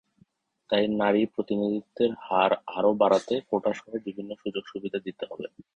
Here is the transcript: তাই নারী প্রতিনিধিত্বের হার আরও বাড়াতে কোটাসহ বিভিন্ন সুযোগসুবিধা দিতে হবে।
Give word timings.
তাই 0.69 0.83
নারী 1.01 1.21
প্রতিনিধিত্বের 1.33 2.11
হার 2.21 2.51
আরও 2.77 2.91
বাড়াতে 3.01 3.33
কোটাসহ 3.49 3.85
বিভিন্ন 4.05 4.31
সুযোগসুবিধা 4.41 4.99
দিতে 4.99 5.23
হবে। 5.29 5.45